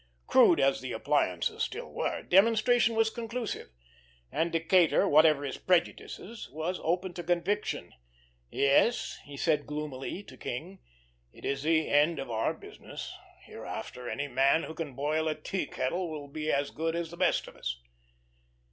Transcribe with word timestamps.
Crude 0.25 0.59
as 0.59 0.81
the 0.81 0.93
appliances 0.93 1.61
still 1.61 1.93
were, 1.93 2.23
demonstration 2.23 2.95
was 2.95 3.11
conclusive; 3.11 3.69
and 4.31 4.51
Decatur, 4.51 5.07
whatever 5.07 5.43
his 5.43 5.59
prejudices, 5.59 6.49
was 6.51 6.79
open 6.81 7.13
to 7.13 7.23
conviction. 7.23 7.93
"Yes," 8.49 9.19
he 9.25 9.37
said, 9.37 9.67
gloomily, 9.67 10.23
to 10.23 10.37
King, 10.37 10.79
"it 11.31 11.45
is 11.45 11.61
the 11.61 11.87
end 11.87 12.17
of 12.17 12.31
our 12.31 12.55
business; 12.55 13.13
hereafter 13.45 14.09
any 14.09 14.27
man 14.27 14.63
who 14.63 14.73
can 14.73 14.95
boil 14.95 15.27
a 15.27 15.35
tea 15.35 15.67
kettle 15.67 16.09
will 16.09 16.27
be 16.29 16.51
as 16.51 16.71
good 16.71 16.95
as 16.95 17.11
the 17.11 17.17
best 17.17 17.47
of 17.47 17.55
us." 17.55 17.79